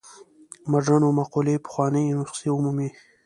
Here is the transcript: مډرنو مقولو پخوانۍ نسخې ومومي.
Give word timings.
مډرنو 0.71 1.09
مقولو 1.19 1.63
پخوانۍ 1.65 2.05
نسخې 2.17 2.49
ومومي. 2.51 2.89